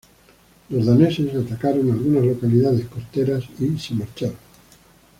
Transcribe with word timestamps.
Los 0.69 0.87
daneses 0.87 1.29
atacaron 1.35 1.91
algunas 1.91 2.23
localidades 2.25 2.87
costeras 2.87 3.43
y 3.59 3.77
se 3.77 3.93
marcharon. 3.93 4.35